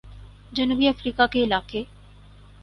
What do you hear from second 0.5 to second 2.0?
جنوبی افریقہ کے علاقہ